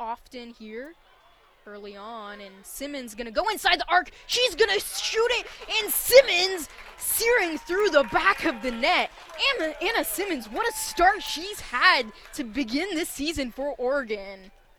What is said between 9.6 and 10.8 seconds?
Anna Simmons, what a